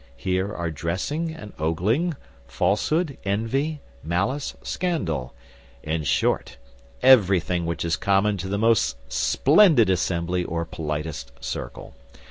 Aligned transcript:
Here 0.17 0.51
are 0.51 0.71
dressing 0.71 1.31
and 1.31 1.53
ogling, 1.59 2.15
falsehood, 2.47 3.19
envy, 3.23 3.81
malice, 4.01 4.55
scandal; 4.63 5.35
in 5.83 6.05
short, 6.05 6.57
everything 7.03 7.67
which 7.67 7.85
is 7.85 7.97
common 7.97 8.35
to 8.37 8.47
the 8.49 8.57
most 8.57 8.97
splendid 9.13 9.91
assembly, 9.91 10.43
or 10.43 10.65
politest 10.65 11.33
circle. 11.39 11.93